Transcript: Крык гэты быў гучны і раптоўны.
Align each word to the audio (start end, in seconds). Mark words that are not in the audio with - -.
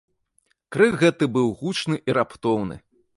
Крык 0.75 0.93
гэты 1.03 1.27
быў 1.35 1.47
гучны 1.59 1.99
і 2.09 2.17
раптоўны. 2.19 2.75